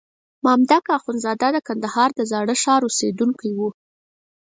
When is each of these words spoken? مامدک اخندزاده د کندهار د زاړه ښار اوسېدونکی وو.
مامدک 0.43 0.85
اخندزاده 0.97 1.47
د 1.53 1.57
کندهار 1.67 2.09
د 2.15 2.21
زاړه 2.31 2.55
ښار 2.63 2.81
اوسېدونکی 2.85 3.49
وو. 3.57 3.69